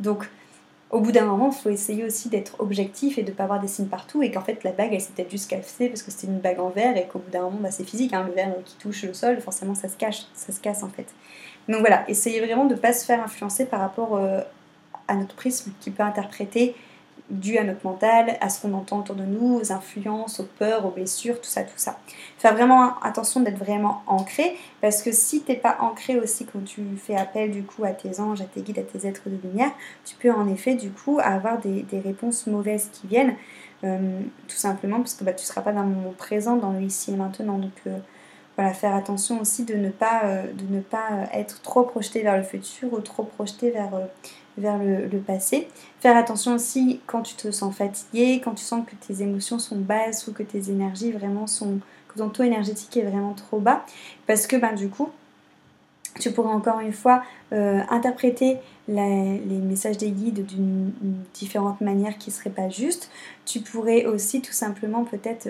Donc, 0.00 0.28
au 0.90 1.00
bout 1.00 1.12
d'un 1.12 1.26
moment, 1.26 1.50
il 1.50 1.62
faut 1.62 1.68
essayer 1.68 2.04
aussi 2.04 2.28
d'être 2.28 2.56
objectif 2.60 3.18
et 3.18 3.22
de 3.22 3.30
ne 3.30 3.34
pas 3.34 3.44
avoir 3.44 3.60
des 3.60 3.68
signes 3.68 3.88
partout 3.88 4.22
et 4.22 4.30
qu'en 4.30 4.40
fait 4.40 4.64
la 4.64 4.72
bague 4.72 4.94
elle 4.94 5.00
s'est 5.00 5.12
peut-être 5.14 5.30
juste 5.30 5.50
cassée 5.50 5.88
parce 5.88 6.02
que 6.02 6.10
c'était 6.10 6.28
une 6.28 6.38
bague 6.38 6.60
en 6.60 6.70
verre 6.70 6.96
et 6.96 7.06
qu'au 7.06 7.18
bout 7.18 7.30
d'un 7.30 7.42
moment 7.42 7.58
bah, 7.60 7.70
c'est 7.70 7.84
physique, 7.84 8.14
hein, 8.14 8.24
le 8.26 8.32
verre 8.32 8.54
qui 8.64 8.76
touche 8.76 9.02
le 9.02 9.12
sol, 9.12 9.38
forcément 9.40 9.74
ça 9.74 9.88
se 9.88 9.96
cache, 9.96 10.22
ça 10.32 10.50
se 10.50 10.60
casse 10.60 10.82
en 10.82 10.88
fait. 10.88 11.06
Donc 11.68 11.80
voilà, 11.80 12.08
essayez 12.08 12.40
vraiment 12.40 12.64
de 12.64 12.74
ne 12.74 12.78
pas 12.78 12.94
se 12.94 13.04
faire 13.04 13.22
influencer 13.22 13.66
par 13.66 13.80
rapport 13.80 14.16
euh, 14.16 14.40
à 15.08 15.14
notre 15.14 15.34
prisme 15.34 15.72
qui 15.80 15.90
peut 15.90 16.02
interpréter 16.02 16.74
dû 17.30 17.58
à 17.58 17.64
notre 17.64 17.84
mental, 17.84 18.38
à 18.40 18.48
ce 18.48 18.62
qu'on 18.62 18.72
entend 18.72 19.00
autour 19.00 19.14
de 19.14 19.24
nous, 19.24 19.60
aux 19.60 19.72
influences, 19.72 20.40
aux 20.40 20.48
peurs, 20.58 20.86
aux 20.86 20.90
blessures, 20.90 21.40
tout 21.40 21.48
ça, 21.48 21.62
tout 21.62 21.76
ça. 21.76 21.98
Faire 22.38 22.54
vraiment 22.54 22.98
attention 23.00 23.40
d'être 23.40 23.58
vraiment 23.58 24.02
ancré, 24.06 24.56
parce 24.80 25.02
que 25.02 25.12
si 25.12 25.42
t'es 25.42 25.56
pas 25.56 25.76
ancré 25.80 26.18
aussi 26.18 26.46
quand 26.46 26.64
tu 26.64 26.82
fais 26.96 27.16
appel 27.16 27.50
du 27.50 27.62
coup 27.62 27.84
à 27.84 27.90
tes 27.90 28.20
anges, 28.20 28.40
à 28.40 28.44
tes 28.44 28.62
guides, 28.62 28.78
à 28.78 28.82
tes 28.82 29.06
êtres 29.06 29.28
de 29.28 29.36
lumière, 29.46 29.70
tu 30.04 30.14
peux 30.16 30.32
en 30.32 30.48
effet 30.48 30.74
du 30.74 30.90
coup 30.90 31.18
avoir 31.22 31.58
des, 31.58 31.84
réponses 31.98 32.46
mauvaises 32.46 32.88
qui 32.92 33.06
viennent, 33.06 33.34
euh, 33.84 34.20
tout 34.46 34.56
simplement 34.56 34.98
parce 34.98 35.14
que 35.14 35.24
bah, 35.24 35.32
tu 35.32 35.44
seras 35.44 35.60
pas 35.60 35.72
dans 35.72 35.82
le 35.82 35.88
moment 35.88 36.14
présent, 36.16 36.56
dans 36.56 36.72
le 36.72 36.80
ici 36.80 37.12
et 37.12 37.16
maintenant. 37.16 37.58
Donc 37.58 37.72
euh, 37.86 37.98
voilà, 38.58 38.74
faire 38.74 38.94
attention 38.94 39.40
aussi 39.40 39.64
de 39.64 39.74
ne 39.74 39.88
pas, 39.88 40.24
euh, 40.24 40.42
de 40.52 40.74
ne 40.74 40.80
pas 40.80 41.28
être 41.32 41.62
trop 41.62 41.84
projeté 41.84 42.22
vers 42.22 42.36
le 42.36 42.42
futur 42.42 42.92
ou 42.92 42.98
trop 42.98 43.22
projeté 43.22 43.70
vers 43.70 43.92
vers 44.58 44.78
le, 44.78 45.18
passé. 45.18 45.68
Faire 46.00 46.16
attention 46.16 46.54
aussi 46.54 47.00
quand 47.06 47.22
tu 47.22 47.34
te 47.34 47.50
sens 47.50 47.74
fatigué, 47.74 48.40
quand 48.42 48.54
tu 48.54 48.64
sens 48.64 48.84
que 48.86 48.94
tes 48.96 49.22
émotions 49.22 49.58
sont 49.58 49.76
basses 49.76 50.26
ou 50.26 50.32
que 50.32 50.42
tes 50.42 50.70
énergies 50.70 51.12
vraiment 51.12 51.46
sont. 51.46 51.78
que 52.08 52.18
ton 52.18 52.28
taux 52.28 52.42
énergétique 52.42 52.96
est 52.96 53.02
vraiment 53.04 53.34
trop 53.34 53.60
bas. 53.60 53.84
Parce 54.26 54.46
que 54.46 54.56
ben, 54.56 54.74
du 54.74 54.88
coup, 54.88 55.10
tu 56.18 56.32
pourrais 56.32 56.52
encore 56.52 56.80
une 56.80 56.92
fois 56.92 57.22
euh, 57.52 57.80
interpréter 57.90 58.56
les 58.88 59.60
messages 59.62 59.98
des 59.98 60.10
guides 60.10 60.44
d'une 60.46 60.92
différente 61.34 61.80
manière 61.80 62.18
qui 62.18 62.30
serait 62.30 62.50
pas 62.50 62.68
juste. 62.68 63.10
Tu 63.44 63.60
pourrais 63.60 64.06
aussi 64.06 64.40
tout 64.40 64.52
simplement 64.52 65.04
peut-être 65.04 65.48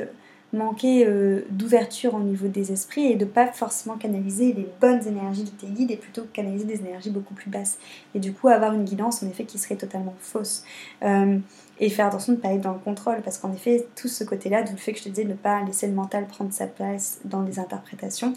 manquer 0.52 1.06
euh, 1.06 1.42
d'ouverture 1.50 2.14
au 2.14 2.20
niveau 2.20 2.48
des 2.48 2.72
esprits 2.72 3.06
et 3.06 3.16
de 3.16 3.24
pas 3.24 3.46
forcément 3.48 3.96
canaliser 3.96 4.52
les 4.52 4.66
bonnes 4.80 5.06
énergies 5.06 5.44
de 5.44 5.50
tes 5.50 5.66
guides 5.66 5.90
et 5.90 5.96
plutôt 5.96 6.22
canaliser 6.32 6.64
des 6.64 6.80
énergies 6.80 7.10
beaucoup 7.10 7.34
plus 7.34 7.50
basses. 7.50 7.78
Et 8.14 8.18
du 8.18 8.32
coup 8.32 8.48
avoir 8.48 8.72
une 8.72 8.84
guidance 8.84 9.22
en 9.22 9.28
effet 9.28 9.44
qui 9.44 9.58
serait 9.58 9.76
totalement 9.76 10.14
fausse. 10.20 10.64
Euh, 11.02 11.38
et 11.80 11.90
faire 11.90 12.06
attention 12.06 12.32
de 12.32 12.38
ne 12.38 12.42
pas 12.42 12.52
être 12.52 12.60
dans 12.60 12.72
le 12.72 12.78
contrôle 12.80 13.20
parce 13.22 13.38
qu'en 13.38 13.52
effet 13.52 13.86
tout 13.94 14.08
ce 14.08 14.24
côté 14.24 14.48
là 14.48 14.62
d'où 14.62 14.72
le 14.72 14.78
fait 14.78 14.92
que 14.92 14.98
je 14.98 15.04
te 15.04 15.08
disais 15.10 15.24
de 15.24 15.30
ne 15.30 15.34
pas 15.34 15.62
laisser 15.62 15.86
le 15.86 15.92
mental 15.92 16.26
prendre 16.26 16.52
sa 16.52 16.66
place 16.66 17.20
dans 17.24 17.42
les 17.42 17.60
interprétations 17.60 18.34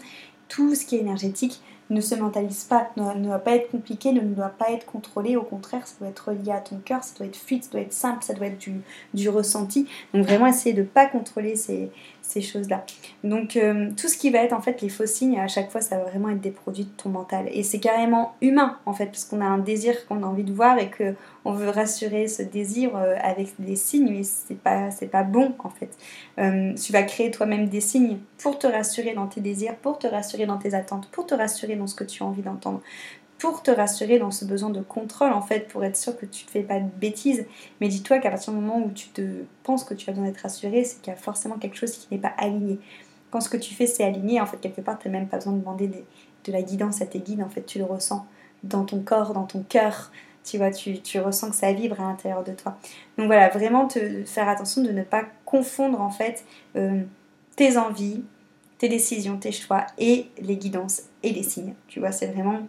tout 0.48 0.74
ce 0.74 0.86
qui 0.86 0.96
est 0.96 1.00
énergétique 1.00 1.60
ne 1.92 2.00
se 2.00 2.14
mentalise 2.14 2.64
pas, 2.64 2.90
ne, 2.96 3.24
doit 3.24 3.38
pas 3.38 3.52
être 3.52 3.70
compliqué, 3.70 4.12
ne 4.12 4.20
doit 4.20 4.48
pas 4.48 4.70
être 4.70 4.86
contrôlé. 4.86 5.36
Au 5.36 5.42
contraire, 5.42 5.86
ça 5.86 5.94
doit 6.00 6.08
être 6.08 6.32
lié 6.32 6.52
à 6.52 6.60
ton 6.60 6.78
cœur, 6.78 7.04
ça 7.04 7.14
doit 7.16 7.26
être 7.26 7.36
fluide, 7.36 7.64
ça 7.64 7.70
doit 7.70 7.80
être 7.80 7.92
simple, 7.92 8.24
ça 8.24 8.34
doit 8.34 8.46
être 8.46 8.58
du, 8.58 8.80
du 9.14 9.28
ressenti. 9.28 9.86
Donc 10.14 10.26
vraiment 10.26 10.46
essayer 10.46 10.74
de 10.74 10.82
ne 10.82 10.86
pas 10.86 11.06
contrôler 11.06 11.56
ces, 11.56 11.90
ces 12.22 12.40
choses-là. 12.40 12.84
Donc 13.24 13.56
euh, 13.56 13.90
tout 13.96 14.08
ce 14.08 14.16
qui 14.16 14.30
va 14.30 14.38
être 14.38 14.52
en 14.52 14.62
fait 14.62 14.80
les 14.80 14.88
faux 14.88 15.06
signes, 15.06 15.38
à 15.38 15.48
chaque 15.48 15.70
fois 15.70 15.80
ça 15.80 15.98
va 15.98 16.04
vraiment 16.04 16.30
être 16.30 16.40
des 16.40 16.50
produits 16.50 16.84
de 16.84 16.90
ton 16.90 17.10
mental. 17.10 17.48
Et 17.52 17.62
c'est 17.62 17.80
carrément 17.80 18.34
humain 18.40 18.78
en 18.86 18.92
fait, 18.92 19.06
parce 19.06 19.24
qu'on 19.24 19.40
a 19.40 19.44
un 19.44 19.58
désir 19.58 20.06
qu'on 20.06 20.22
a 20.22 20.26
envie 20.26 20.44
de 20.44 20.52
voir 20.52 20.78
et 20.78 20.88
que 20.88 21.14
on 21.44 21.52
veut 21.52 21.68
rassurer 21.68 22.28
ce 22.28 22.42
désir 22.42 22.96
euh, 22.96 23.16
avec 23.20 23.48
des 23.58 23.76
signes, 23.76 24.10
mais 24.10 24.22
c'est 24.22 24.58
pas, 24.58 24.88
pas 25.10 25.22
bon 25.24 25.52
en 25.58 25.70
fait. 25.70 25.90
Euh, 26.38 26.72
tu 26.74 26.92
vas 26.92 27.02
créer 27.02 27.30
toi-même 27.30 27.68
des 27.68 27.80
signes 27.80 28.18
pour 28.38 28.58
te 28.58 28.66
rassurer 28.66 29.14
dans 29.14 29.26
tes 29.26 29.40
désirs, 29.40 29.74
pour 29.76 29.98
te 29.98 30.06
rassurer 30.06 30.46
dans 30.46 30.58
tes 30.58 30.74
attentes, 30.74 31.08
pour 31.10 31.26
te 31.26 31.34
rassurer 31.34 31.76
dans 31.76 31.86
ce 31.86 31.94
que 31.94 32.04
tu 32.04 32.22
as 32.22 32.26
envie 32.26 32.42
d'entendre 32.42 32.80
pour 33.42 33.60
te 33.64 33.72
rassurer 33.72 34.20
dans 34.20 34.30
ce 34.30 34.44
besoin 34.44 34.70
de 34.70 34.80
contrôle, 34.80 35.32
en 35.32 35.42
fait, 35.42 35.66
pour 35.66 35.84
être 35.84 35.96
sûr 35.96 36.16
que 36.16 36.26
tu 36.26 36.44
ne 36.44 36.50
fais 36.50 36.62
pas 36.62 36.78
de 36.78 36.88
bêtises. 37.00 37.44
Mais 37.80 37.88
dis-toi 37.88 38.20
qu'à 38.20 38.30
partir 38.30 38.52
du 38.52 38.60
moment 38.60 38.78
où 38.78 38.92
tu 38.92 39.08
te 39.08 39.22
penses 39.64 39.82
que 39.82 39.94
tu 39.94 40.08
as 40.08 40.12
besoin 40.12 40.28
d'être 40.28 40.42
rassuré, 40.42 40.84
c'est 40.84 41.02
qu'il 41.02 41.12
y 41.12 41.16
a 41.16 41.18
forcément 41.18 41.56
quelque 41.56 41.76
chose 41.76 41.90
qui 41.90 42.06
n'est 42.12 42.20
pas 42.20 42.32
aligné. 42.38 42.78
Quand 43.32 43.40
ce 43.40 43.48
que 43.48 43.56
tu 43.56 43.74
fais, 43.74 43.88
c'est 43.88 44.04
aligné, 44.04 44.40
en 44.40 44.46
fait, 44.46 44.58
quelque 44.58 44.80
part, 44.80 44.96
tu 44.96 45.08
n'as 45.08 45.18
même 45.18 45.26
pas 45.26 45.38
besoin 45.38 45.54
de 45.54 45.58
demander 45.58 45.88
de 45.88 46.52
la 46.52 46.62
guidance 46.62 47.02
à 47.02 47.06
tes 47.06 47.18
guides, 47.18 47.42
en 47.42 47.48
fait, 47.48 47.62
tu 47.66 47.78
le 47.78 47.84
ressens 47.84 48.24
dans 48.62 48.84
ton 48.84 49.00
corps, 49.00 49.32
dans 49.32 49.46
ton 49.46 49.64
cœur. 49.68 50.12
Tu 50.44 50.56
vois, 50.56 50.70
tu, 50.70 51.00
ressens 51.18 51.50
que 51.50 51.56
ça 51.56 51.72
vibre 51.72 52.00
à 52.00 52.04
l'intérieur 52.04 52.44
de 52.44 52.52
toi. 52.52 52.78
Donc 53.18 53.26
voilà, 53.26 53.48
vraiment 53.48 53.88
te 53.88 54.22
faire 54.24 54.48
attention 54.48 54.84
de 54.84 54.92
ne 54.92 55.02
pas 55.02 55.24
confondre, 55.44 56.00
en 56.00 56.10
fait, 56.10 56.44
euh, 56.76 57.02
tes 57.56 57.76
envies, 57.76 58.22
tes 58.78 58.88
décisions, 58.88 59.36
tes 59.36 59.50
choix 59.50 59.84
et 59.98 60.28
les 60.40 60.56
guidances 60.56 61.02
et 61.24 61.32
les 61.32 61.42
signes. 61.42 61.74
Tu 61.88 61.98
vois, 61.98 62.12
c'est 62.12 62.28
vraiment 62.28 62.60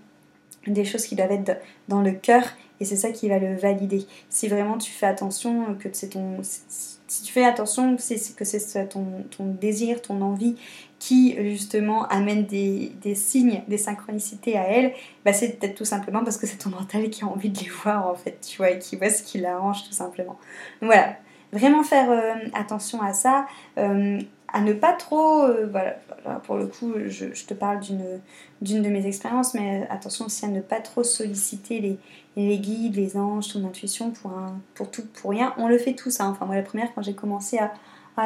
des 0.67 0.86
choses 0.86 1.05
qui 1.05 1.15
doivent 1.15 1.32
être 1.32 1.60
dans 1.88 2.01
le 2.01 2.12
cœur 2.12 2.43
et 2.79 2.86
c'est 2.86 2.96
ça 2.96 3.12
qui 3.12 3.29
va 3.29 3.39
le 3.39 3.55
valider. 3.55 4.05
Si 4.29 4.48
vraiment 4.48 4.77
tu 4.77 4.91
fais 4.91 5.05
attention, 5.05 5.75
que 5.75 5.89
c'est 5.93 6.10
ton, 6.10 6.39
si 6.43 7.24
tu 7.24 7.32
fais 7.32 7.46
attention, 7.46 7.96
que 7.96 8.01
c'est 8.46 8.89
ton, 8.89 9.05
ton, 9.36 9.46
désir, 9.46 10.01
ton 10.01 10.22
envie 10.22 10.55
qui 11.00 11.36
justement 11.51 12.08
amène 12.08 12.46
des, 12.46 12.91
des 13.01 13.15
signes, 13.15 13.62
des 13.67 13.77
synchronicités 13.77 14.58
à 14.58 14.67
elle, 14.67 14.93
bah 15.25 15.34
c'est 15.34 15.60
peut-être 15.60 15.75
tout 15.75 15.86
simplement 15.86 16.24
parce 16.24 16.38
que 16.38 16.48
c'est 16.48 16.58
ton 16.58 16.70
mental 16.70 17.10
qui 17.10 17.24
a 17.24 17.27
envie 17.27 17.50
de 17.50 17.60
les 17.60 17.70
voir 17.70 18.08
en 18.08 18.15
fait, 18.15 18.39
tu 18.41 18.58
vois, 18.58 18.72
et 18.72 18.79
qui 18.79 18.96
voit 18.96 19.10
ce 19.10 19.22
qui 19.22 19.38
l'arrange 19.38 19.84
tout 19.84 19.93
simplement. 19.93 20.38
Donc 20.82 20.91
voilà, 20.91 21.17
vraiment 21.51 21.84
faire 21.84 22.10
euh, 22.10 22.36
attention 22.53 23.01
à 23.01 23.13
ça. 23.13 23.46
Euh, 23.77 24.20
à 24.54 24.62
ne 24.62 24.72
pas 24.74 24.94
trop, 24.94 25.42
euh, 25.42 25.68
voilà, 25.70 25.96
pour 26.44 26.56
le 26.56 26.68
coup, 26.68 26.94
je, 27.08 27.26
te 27.46 27.54
parle 27.56 27.80
d'une 27.80 28.82
de 28.82 28.90
mes 28.90 29.06
expériences, 29.08 29.56
mais 29.56 29.88
attention 29.90 30.26
aussi 30.26 30.46
à 30.46 30.48
ne 30.48 30.62
pas 30.62 30.80
trop 30.80 31.04
solliciter 31.04 31.80
les, 31.80 31.98
les 32.38 32.60
guides, 32.60 32.96
les 32.96 33.18
anges, 33.18 33.52
ton 33.52 33.66
intuition 33.66 34.12
pour, 34.12 34.32
un, 34.32 34.56
pour 34.76 34.92
tout, 34.92 35.04
pour 35.22 35.32
rien. 35.32 35.54
On 35.58 35.68
le 35.68 35.80
fait 35.80 35.94
tous, 35.94 36.20
hein. 36.20 36.30
enfin 36.30 36.46
moi 36.46 36.56
la 36.56 36.62
première, 36.62 36.94
quand 36.94 37.02
j'ai 37.02 37.16
commencé 37.16 37.58
à, 37.58 37.74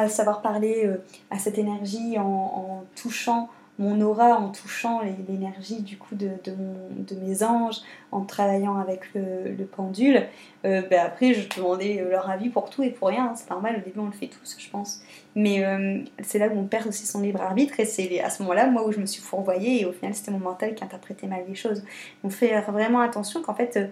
savoir 0.08 0.42
parler 0.42 0.82
euh, 0.84 0.98
à 1.30 1.38
cette 1.38 1.56
énergie 1.56 2.18
en 2.18 2.84
touchant 2.94 3.48
mon 3.78 4.00
aura 4.00 4.36
en 4.36 4.50
touchant 4.50 5.00
l'énergie 5.28 5.82
du 5.82 5.96
coup 5.96 6.16
de, 6.16 6.30
de, 6.44 7.14
mes 7.14 7.42
anges, 7.44 7.76
en 8.10 8.22
travaillant 8.22 8.76
avec 8.76 9.02
le, 9.14 9.64
pendule. 9.64 10.26
Euh, 10.64 10.82
ben 10.82 11.00
après, 11.06 11.34
je 11.34 11.48
demandais 11.56 12.04
leur 12.10 12.28
avis 12.28 12.48
pour 12.48 12.70
tout 12.70 12.82
et 12.82 12.90
pour 12.90 13.08
rien. 13.08 13.26
Hein. 13.26 13.34
C'est 13.36 13.48
normal, 13.50 13.76
au 13.76 13.84
début, 13.84 14.00
on 14.00 14.06
le 14.06 14.12
fait 14.12 14.26
tous, 14.26 14.56
je 14.58 14.68
pense. 14.68 15.00
Mais 15.36 15.64
euh, 15.64 16.02
c'est 16.22 16.40
là 16.40 16.48
où 16.48 16.58
on 16.58 16.64
perd 16.64 16.88
aussi 16.88 17.06
son 17.06 17.20
libre 17.20 17.40
arbitre 17.40 17.78
et 17.78 17.84
c'est 17.84 18.20
à 18.20 18.30
ce 18.30 18.42
moment-là, 18.42 18.66
moi, 18.66 18.86
où 18.86 18.90
je 18.90 18.98
me 18.98 19.06
suis 19.06 19.22
fourvoyée 19.22 19.82
et 19.82 19.86
au 19.86 19.92
final, 19.92 20.14
c'était 20.14 20.32
mon 20.32 20.40
mental 20.40 20.74
qui 20.74 20.82
interprétait 20.82 21.28
mal 21.28 21.44
les 21.46 21.54
choses. 21.54 21.84
On 22.24 22.30
fait 22.30 22.60
vraiment 22.62 23.00
attention 23.00 23.42
qu'en 23.42 23.54
fait, 23.54 23.76
euh, 23.76 23.86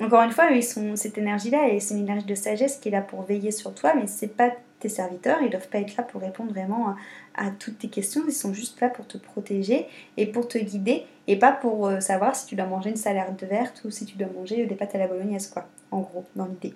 encore 0.00 0.22
une 0.22 0.30
fois, 0.30 0.50
ils 0.50 0.62
sont 0.62 0.96
cette 0.96 1.18
énergie-là 1.18 1.68
et 1.68 1.80
c'est 1.80 1.94
une 1.94 2.02
énergie 2.02 2.26
de 2.26 2.34
sagesse 2.34 2.76
qui 2.76 2.88
est 2.88 2.92
là 2.92 3.00
pour 3.00 3.22
veiller 3.22 3.50
sur 3.50 3.74
toi, 3.74 3.94
mais 3.94 4.06
c'est 4.06 4.28
pas 4.36 4.50
tes 4.80 4.88
serviteurs, 4.88 5.38
ils 5.42 5.50
doivent 5.50 5.68
pas 5.68 5.78
être 5.78 5.96
là 5.96 6.04
pour 6.04 6.20
répondre 6.20 6.52
vraiment 6.52 6.94
à, 7.34 7.50
toutes 7.58 7.78
tes 7.78 7.88
questions, 7.88 8.22
ils 8.26 8.32
sont 8.32 8.52
juste 8.52 8.80
là 8.80 8.88
pour 8.88 9.06
te 9.06 9.18
protéger 9.18 9.86
et 10.16 10.26
pour 10.26 10.46
te 10.48 10.58
guider 10.58 11.04
et 11.26 11.36
pas 11.36 11.52
pour 11.52 11.86
euh, 11.86 12.00
savoir 12.00 12.36
si 12.36 12.46
tu 12.46 12.54
dois 12.54 12.66
manger 12.66 12.90
une 12.90 12.96
salade 12.96 13.42
verte 13.48 13.82
ou 13.84 13.90
si 13.90 14.04
tu 14.04 14.16
dois 14.16 14.28
manger 14.28 14.66
des 14.66 14.74
pâtes 14.74 14.94
à 14.94 14.98
la 14.98 15.08
bolognaise, 15.08 15.48
quoi, 15.48 15.66
en 15.90 16.00
gros, 16.00 16.24
dans 16.36 16.46
l'idée. 16.46 16.74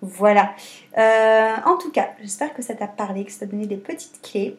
Voilà. 0.00 0.54
Euh, 0.96 1.56
en 1.64 1.76
tout 1.76 1.90
cas, 1.90 2.10
j'espère 2.20 2.54
que 2.54 2.62
ça 2.62 2.74
t'a 2.74 2.86
parlé, 2.86 3.24
que 3.24 3.32
ça 3.32 3.40
t'a 3.40 3.46
donné 3.46 3.66
des 3.66 3.76
petites 3.76 4.20
clés. 4.22 4.56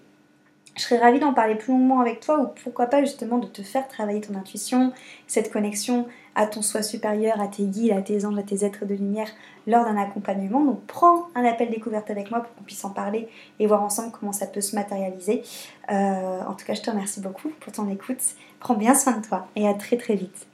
Je 0.76 0.84
serais 0.84 0.98
ravie 0.98 1.20
d'en 1.20 1.34
parler 1.34 1.56
plus 1.56 1.74
longuement 1.74 2.00
avec 2.00 2.22
toi 2.22 2.40
ou 2.40 2.48
pourquoi 2.64 2.88
pas 2.88 3.02
justement 3.02 3.38
de 3.38 3.48
te 3.48 3.62
faire 3.62 3.88
travailler 3.88 4.22
ton 4.22 4.36
intuition, 4.36 4.94
cette 5.28 5.52
connexion 5.52 6.08
à 6.36 6.48
ton 6.48 6.62
soi 6.62 6.84
supérieur, 6.84 7.40
à 7.42 7.48
tes 7.48 7.64
guides, 7.64 7.92
à 7.92 8.02
tes 8.02 8.26
anges, 8.26 8.38
à 8.38 8.44
tes 8.44 8.66
êtres 8.66 8.86
de 8.86 8.94
lumière 8.96 9.30
lors 9.68 9.86
d'un 9.86 9.98
accompagnement. 9.98 10.64
Donc 10.64 10.86
prends 10.86 11.28
un 11.36 11.46
appel 11.46 11.70
découverte 11.70 12.10
avec 12.10 12.32
moi 12.32 12.42
pour 12.42 12.56
qu'on 12.56 12.64
puisse 12.64 12.84
en 12.86 12.92
parler 12.92 13.28
et 13.60 13.68
voir 13.68 13.84
ensemble 13.84 14.12
comment 14.18 14.32
ça 14.34 14.48
peut 14.48 14.62
se 14.62 14.76
matérialiser. 14.76 15.44
Euh, 15.92 16.42
en 16.42 16.54
tout 16.54 16.66
cas, 16.66 16.74
je 16.74 16.82
te 16.82 16.90
remercie 16.90 17.22
beaucoup 17.22 17.50
pour 17.60 17.74
ton 17.74 17.90
écoute. 17.90 18.22
Prends 18.60 18.76
bien 18.76 18.96
soin 18.96 19.18
de 19.18 19.26
toi 19.26 19.48
et 19.56 19.68
à 19.68 19.74
très 19.74 19.98
très 19.98 20.16
vite. 20.16 20.48